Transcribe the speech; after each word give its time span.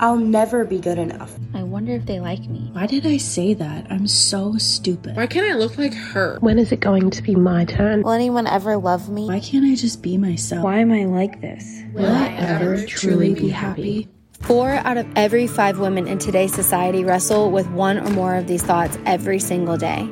I'll 0.00 0.16
never 0.16 0.64
be 0.64 0.78
good 0.78 0.98
enough. 0.98 1.34
I 1.54 1.64
wonder 1.64 1.92
if 1.92 2.06
they 2.06 2.20
like 2.20 2.48
me. 2.48 2.70
Why 2.72 2.86
did 2.86 3.04
I 3.04 3.16
say 3.16 3.54
that? 3.54 3.90
I'm 3.90 4.06
so 4.06 4.56
stupid. 4.56 5.16
Why 5.16 5.26
can't 5.26 5.50
I 5.50 5.54
look 5.54 5.76
like 5.76 5.92
her? 5.92 6.38
When 6.40 6.58
is 6.58 6.70
it 6.70 6.78
going 6.78 7.10
to 7.10 7.22
be 7.22 7.34
my 7.34 7.64
turn? 7.64 8.02
Will 8.02 8.12
anyone 8.12 8.46
ever 8.46 8.76
love 8.76 9.08
me? 9.08 9.26
Why 9.26 9.40
can't 9.40 9.64
I 9.64 9.74
just 9.74 10.00
be 10.00 10.16
myself? 10.16 10.62
Why 10.62 10.78
am 10.78 10.92
I 10.92 11.04
like 11.04 11.40
this? 11.40 11.82
Will 11.94 12.06
I 12.06 12.28
ever 12.28 12.86
truly 12.86 13.34
be 13.34 13.48
happy? 13.48 14.08
Four 14.40 14.70
out 14.70 14.98
of 14.98 15.06
every 15.16 15.48
five 15.48 15.80
women 15.80 16.06
in 16.06 16.18
today's 16.18 16.54
society 16.54 17.02
wrestle 17.02 17.50
with 17.50 17.68
one 17.70 17.98
or 17.98 18.08
more 18.10 18.36
of 18.36 18.46
these 18.46 18.62
thoughts 18.62 18.96
every 19.04 19.40
single 19.40 19.76
day. 19.76 20.08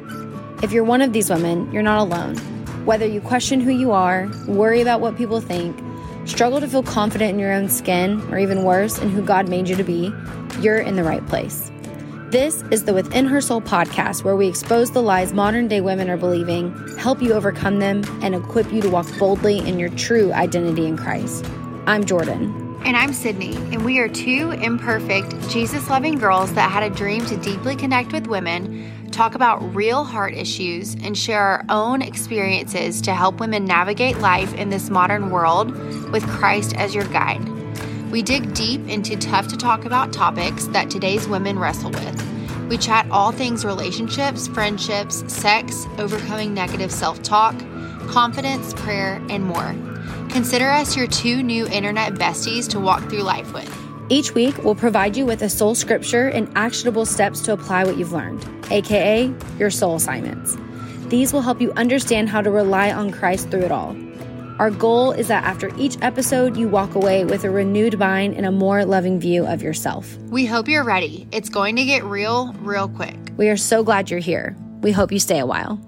If 0.64 0.72
you're 0.72 0.84
one 0.84 1.00
of 1.00 1.12
these 1.12 1.30
women, 1.30 1.70
you're 1.72 1.82
not 1.82 2.00
alone. 2.00 2.36
Whether 2.86 3.06
you 3.06 3.20
question 3.20 3.60
who 3.60 3.70
you 3.70 3.92
are, 3.92 4.28
worry 4.48 4.80
about 4.80 5.00
what 5.00 5.16
people 5.16 5.40
think, 5.40 5.78
struggle 6.26 6.60
to 6.60 6.68
feel 6.68 6.82
confident 6.82 7.30
in 7.30 7.38
your 7.38 7.52
own 7.52 7.68
skin, 7.68 8.20
or 8.30 8.38
even 8.38 8.64
worse, 8.64 8.98
in 8.98 9.10
who 9.10 9.22
God 9.22 9.48
made 9.48 9.68
you 9.68 9.76
to 9.76 9.84
be, 9.84 10.12
you're 10.60 10.78
in 10.78 10.96
the 10.96 11.04
right 11.04 11.26
place. 11.26 11.70
This 12.30 12.62
is 12.72 12.84
the 12.84 12.92
Within 12.92 13.24
Her 13.26 13.40
Soul 13.40 13.60
podcast, 13.60 14.24
where 14.24 14.34
we 14.34 14.48
expose 14.48 14.90
the 14.90 15.02
lies 15.02 15.32
modern 15.32 15.68
day 15.68 15.80
women 15.80 16.10
are 16.10 16.16
believing, 16.16 16.74
help 16.98 17.22
you 17.22 17.32
overcome 17.32 17.78
them, 17.78 18.02
and 18.20 18.34
equip 18.34 18.72
you 18.72 18.82
to 18.82 18.90
walk 18.90 19.06
boldly 19.18 19.58
in 19.58 19.78
your 19.78 19.90
true 19.90 20.32
identity 20.32 20.86
in 20.86 20.96
Christ. 20.96 21.46
I'm 21.86 22.04
Jordan. 22.04 22.65
And 22.84 22.96
I'm 22.96 23.12
Sydney, 23.12 23.56
and 23.56 23.84
we 23.84 23.98
are 23.98 24.08
two 24.08 24.52
imperfect, 24.52 25.48
Jesus 25.48 25.88
loving 25.90 26.18
girls 26.18 26.52
that 26.54 26.70
had 26.70 26.82
a 26.84 26.94
dream 26.94 27.24
to 27.26 27.36
deeply 27.36 27.74
connect 27.74 28.12
with 28.12 28.26
women, 28.26 29.10
talk 29.10 29.34
about 29.34 29.74
real 29.74 30.04
heart 30.04 30.34
issues, 30.34 30.94
and 30.94 31.16
share 31.18 31.40
our 31.40 31.64
own 31.68 32.02
experiences 32.02 33.00
to 33.02 33.14
help 33.14 33.40
women 33.40 33.64
navigate 33.64 34.18
life 34.18 34.54
in 34.54 34.70
this 34.70 34.90
modern 34.90 35.30
world 35.30 35.72
with 36.12 36.26
Christ 36.28 36.76
as 36.76 36.94
your 36.94 37.06
guide. 37.06 37.44
We 38.10 38.22
dig 38.22 38.54
deep 38.54 38.86
into 38.88 39.16
tough 39.16 39.48
to 39.48 39.56
talk 39.56 39.84
about 39.84 40.12
topics 40.12 40.66
that 40.68 40.88
today's 40.88 41.26
women 41.26 41.58
wrestle 41.58 41.90
with. 41.90 42.68
We 42.68 42.78
chat 42.78 43.06
all 43.10 43.32
things 43.32 43.64
relationships, 43.64 44.46
friendships, 44.48 45.24
sex, 45.32 45.86
overcoming 45.98 46.54
negative 46.54 46.92
self 46.92 47.22
talk, 47.22 47.56
confidence, 48.08 48.74
prayer, 48.74 49.20
and 49.28 49.44
more. 49.44 49.74
Consider 50.36 50.68
us 50.68 50.94
your 50.94 51.06
two 51.06 51.42
new 51.42 51.66
internet 51.68 52.12
besties 52.12 52.68
to 52.68 52.78
walk 52.78 53.00
through 53.08 53.22
life 53.22 53.54
with. 53.54 53.74
Each 54.10 54.34
week, 54.34 54.62
we'll 54.62 54.74
provide 54.74 55.16
you 55.16 55.24
with 55.24 55.40
a 55.40 55.48
soul 55.48 55.74
scripture 55.74 56.28
and 56.28 56.52
actionable 56.54 57.06
steps 57.06 57.40
to 57.40 57.54
apply 57.54 57.84
what 57.84 57.96
you've 57.96 58.12
learned, 58.12 58.46
aka 58.70 59.32
your 59.58 59.70
soul 59.70 59.96
assignments. 59.96 60.54
These 61.08 61.32
will 61.32 61.40
help 61.40 61.58
you 61.58 61.72
understand 61.72 62.28
how 62.28 62.42
to 62.42 62.50
rely 62.50 62.92
on 62.92 63.12
Christ 63.12 63.50
through 63.50 63.62
it 63.62 63.72
all. 63.72 63.96
Our 64.58 64.70
goal 64.70 65.12
is 65.12 65.28
that 65.28 65.44
after 65.44 65.74
each 65.78 65.96
episode, 66.02 66.54
you 66.54 66.68
walk 66.68 66.94
away 66.94 67.24
with 67.24 67.44
a 67.44 67.50
renewed 67.50 67.98
mind 67.98 68.34
and 68.34 68.44
a 68.44 68.52
more 68.52 68.84
loving 68.84 69.18
view 69.18 69.46
of 69.46 69.62
yourself. 69.62 70.18
We 70.28 70.44
hope 70.44 70.68
you're 70.68 70.84
ready. 70.84 71.26
It's 71.32 71.48
going 71.48 71.76
to 71.76 71.86
get 71.86 72.04
real, 72.04 72.52
real 72.60 72.88
quick. 72.90 73.16
We 73.38 73.48
are 73.48 73.56
so 73.56 73.82
glad 73.82 74.10
you're 74.10 74.20
here. 74.20 74.54
We 74.82 74.92
hope 74.92 75.12
you 75.12 75.18
stay 75.18 75.38
a 75.38 75.46
while. 75.46 75.80